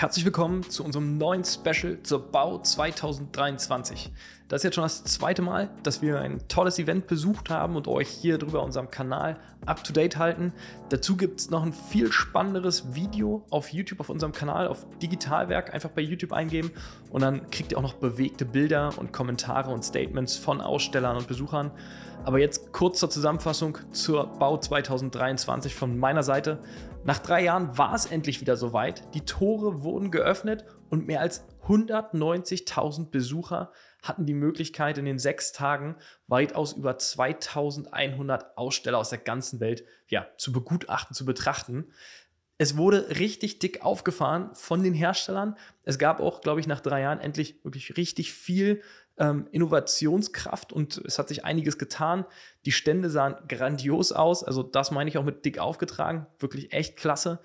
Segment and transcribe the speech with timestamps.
[0.00, 4.10] Herzlich willkommen zu unserem neuen Special zur Bau 2023.
[4.48, 7.86] Das ist jetzt schon das zweite Mal, dass wir ein tolles Event besucht haben und
[7.86, 9.36] euch hier drüber unserem Kanal
[9.66, 10.52] up to date halten.
[10.88, 15.72] Dazu gibt es noch ein viel spannenderes Video auf YouTube auf unserem Kanal, auf Digitalwerk.
[15.74, 16.70] Einfach bei YouTube eingeben
[17.10, 21.28] und dann kriegt ihr auch noch bewegte Bilder und Kommentare und Statements von Ausstellern und
[21.28, 21.70] Besuchern.
[22.24, 26.58] Aber jetzt kurz zur Zusammenfassung zur Bau 2023 von meiner Seite.
[27.04, 29.14] Nach drei Jahren war es endlich wieder soweit.
[29.14, 35.52] Die Tore wurden geöffnet und mehr als 190.000 Besucher hatten die Möglichkeit, in den sechs
[35.52, 35.96] Tagen
[36.26, 41.92] weitaus über 2100 Aussteller aus der ganzen Welt ja, zu begutachten, zu betrachten.
[42.58, 45.56] Es wurde richtig dick aufgefahren von den Herstellern.
[45.84, 48.82] Es gab auch, glaube ich, nach drei Jahren endlich wirklich richtig viel
[49.16, 52.24] ähm, Innovationskraft und es hat sich einiges getan.
[52.64, 56.96] Die Stände sahen grandios aus, also das meine ich auch mit dick aufgetragen, wirklich echt
[56.96, 57.40] klasse.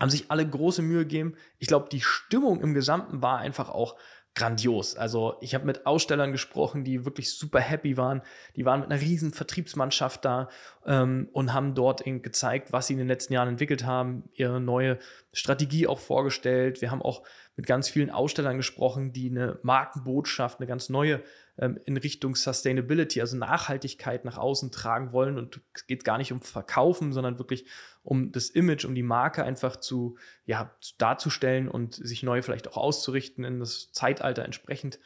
[0.00, 1.34] Haben sich alle große Mühe gegeben.
[1.58, 3.96] Ich glaube, die Stimmung im Gesamten war einfach auch
[4.38, 4.96] grandios.
[4.96, 8.22] Also ich habe mit Ausstellern gesprochen, die wirklich super happy waren.
[8.56, 10.48] Die waren mit einer riesen Vertriebsmannschaft da
[10.86, 14.98] ähm, und haben dort gezeigt, was sie in den letzten Jahren entwickelt haben, ihre neue
[15.32, 16.80] Strategie auch vorgestellt.
[16.80, 17.22] Wir haben auch
[17.56, 21.20] mit ganz vielen Ausstellern gesprochen, die eine Markenbotschaft, eine ganz neue
[21.58, 25.38] ähm, in Richtung Sustainability, also Nachhaltigkeit nach außen tragen wollen.
[25.38, 27.66] Und es geht gar nicht um Verkaufen, sondern wirklich
[28.02, 32.76] um das Image, um die Marke einfach zu, ja, darzustellen und sich neu vielleicht auch
[32.76, 34.98] auszurichten in das Zeitalter entsprechend.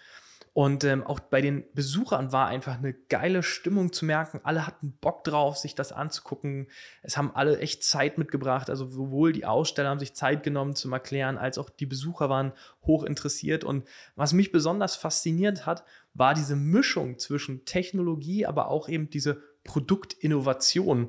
[0.54, 4.40] Und ähm, auch bei den Besuchern war einfach eine geile Stimmung zu merken.
[4.44, 6.68] Alle hatten Bock drauf, sich das anzugucken.
[7.02, 8.68] Es haben alle echt Zeit mitgebracht.
[8.68, 12.52] Also sowohl die Aussteller haben sich Zeit genommen zum Erklären, als auch die Besucher waren
[12.82, 13.64] hoch interessiert.
[13.64, 15.84] Und was mich besonders fasziniert hat,
[16.14, 21.08] war diese Mischung zwischen Technologie, aber auch eben diese Produktinnovation.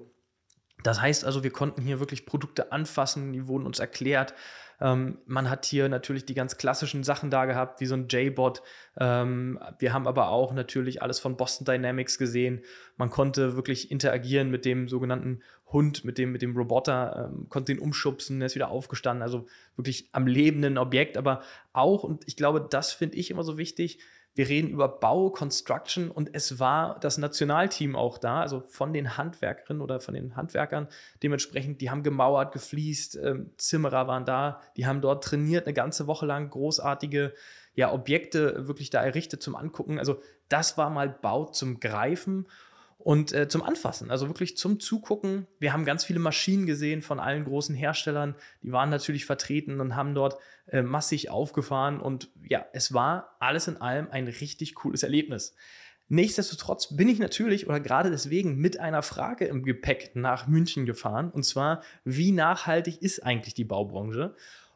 [0.84, 4.34] Das heißt also, wir konnten hier wirklich Produkte anfassen, die wurden uns erklärt.
[4.82, 8.62] Ähm, man hat hier natürlich die ganz klassischen Sachen da gehabt, wie so ein J-Bot.
[8.98, 12.64] Ähm, wir haben aber auch natürlich alles von Boston Dynamics gesehen.
[12.98, 17.72] Man konnte wirklich interagieren mit dem sogenannten Hund, mit dem, mit dem Roboter, ähm, konnte
[17.72, 19.24] ihn umschubsen, er ist wieder aufgestanden.
[19.24, 21.42] Also wirklich am lebenden Objekt, aber
[21.72, 24.00] auch, und ich glaube, das finde ich immer so wichtig,
[24.36, 29.18] wir reden über Bau, Construction und es war das Nationalteam auch da, also von den
[29.18, 30.88] Handwerkerinnen oder von den Handwerkern.
[31.22, 36.08] Dementsprechend, die haben gemauert, gefliest, äh, Zimmerer waren da, die haben dort trainiert, eine ganze
[36.08, 37.34] Woche lang großartige
[37.76, 40.00] ja, Objekte wirklich da errichtet zum Angucken.
[40.00, 40.20] Also
[40.50, 42.48] das war mal Bau zum Greifen
[43.04, 45.46] und äh, zum Anfassen, also wirklich zum Zugucken.
[45.60, 49.96] Wir haben ganz viele Maschinen gesehen von allen großen Herstellern, die waren natürlich vertreten und
[49.96, 50.38] haben dort
[50.68, 55.54] äh, massig aufgefahren und ja, es war alles in allem ein richtig cooles Erlebnis.
[56.08, 61.30] Nichtsdestotrotz bin ich natürlich oder gerade deswegen mit einer Frage im Gepäck nach München gefahren
[61.30, 64.34] und zwar, wie nachhaltig ist eigentlich die Baubranche?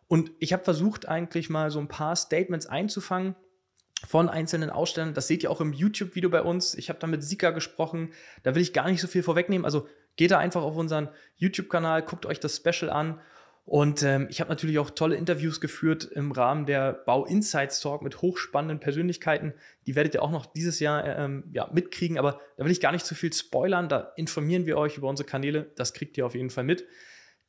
[0.09, 3.35] Und ich habe versucht eigentlich mal so ein paar Statements einzufangen,
[4.05, 5.13] von einzelnen Ausstellern.
[5.13, 6.75] Das seht ihr auch im YouTube-Video bei uns.
[6.75, 8.11] Ich habe da mit Sika gesprochen.
[8.43, 9.65] Da will ich gar nicht so viel vorwegnehmen.
[9.65, 13.19] Also geht da einfach auf unseren YouTube-Kanal, guckt euch das Special an.
[13.65, 18.01] Und ähm, ich habe natürlich auch tolle Interviews geführt im Rahmen der Bau Insights Talk
[18.01, 19.53] mit hochspannenden Persönlichkeiten.
[19.85, 22.17] Die werdet ihr auch noch dieses Jahr ähm, ja, mitkriegen.
[22.17, 23.89] Aber da will ich gar nicht zu viel spoilern.
[23.89, 25.71] Da informieren wir euch über unsere Kanäle.
[25.75, 26.85] Das kriegt ihr auf jeden Fall mit.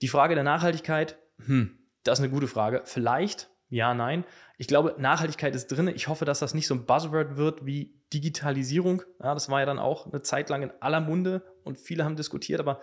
[0.02, 2.82] Die Frage der Nachhaltigkeit, hm, das ist eine gute Frage.
[2.84, 4.24] Vielleicht ja, nein.
[4.56, 5.88] Ich glaube, Nachhaltigkeit ist drin.
[5.88, 9.02] Ich hoffe, dass das nicht so ein Buzzword wird wie Digitalisierung.
[9.22, 12.16] Ja, das war ja dann auch eine Zeit lang in aller Munde und viele haben
[12.16, 12.80] diskutiert, aber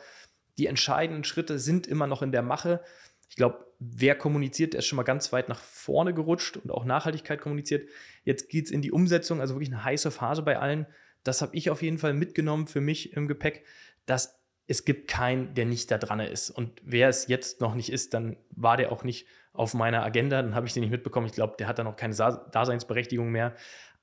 [0.57, 2.81] die entscheidenden Schritte sind immer noch in der Mache.
[3.29, 6.85] Ich glaube, wer kommuniziert, der ist schon mal ganz weit nach vorne gerutscht und auch
[6.85, 7.89] Nachhaltigkeit kommuniziert.
[8.23, 10.85] Jetzt geht es in die Umsetzung, also wirklich eine heiße Phase bei allen.
[11.23, 13.65] Das habe ich auf jeden Fall mitgenommen für mich im Gepäck,
[14.05, 16.51] dass es gibt keinen, der nicht da dran ist.
[16.51, 19.27] Und wer es jetzt noch nicht ist, dann war der auch nicht
[19.57, 20.41] auf meiner Agenda.
[20.41, 21.27] Dann habe ich den nicht mitbekommen.
[21.27, 23.53] Ich glaube, der hat dann auch keine Daseinsberechtigung mehr.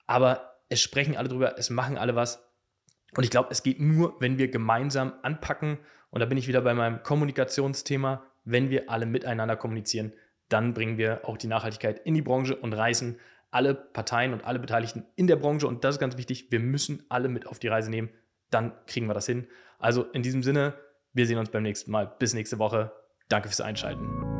[0.07, 2.49] Aber es sprechen alle drüber, es machen alle was.
[3.17, 5.79] Und ich glaube, es geht nur, wenn wir gemeinsam anpacken.
[6.11, 8.25] Und da bin ich wieder bei meinem Kommunikationsthema.
[8.45, 10.13] Wenn wir alle miteinander kommunizieren,
[10.49, 13.19] dann bringen wir auch die Nachhaltigkeit in die Branche und reißen
[13.51, 15.66] alle Parteien und alle Beteiligten in der Branche.
[15.66, 16.51] Und das ist ganz wichtig.
[16.51, 18.10] Wir müssen alle mit auf die Reise nehmen.
[18.51, 19.47] Dann kriegen wir das hin.
[19.78, 20.75] Also in diesem Sinne,
[21.13, 22.15] wir sehen uns beim nächsten Mal.
[22.19, 22.93] Bis nächste Woche.
[23.28, 24.32] Danke fürs Einschalten.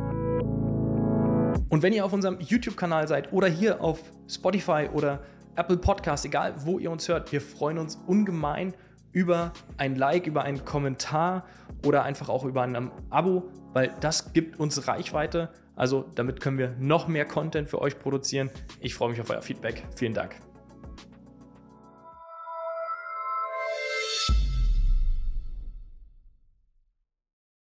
[1.73, 3.99] Und wenn ihr auf unserem YouTube-Kanal seid oder hier auf
[4.29, 5.23] Spotify oder
[5.55, 8.75] Apple Podcast, egal wo ihr uns hört, wir freuen uns ungemein
[9.11, 11.47] über ein Like, über einen Kommentar
[11.83, 15.49] oder einfach auch über ein Abo, weil das gibt uns Reichweite.
[15.75, 18.51] Also damit können wir noch mehr Content für euch produzieren.
[18.79, 19.83] Ich freue mich auf euer Feedback.
[19.95, 20.35] Vielen Dank.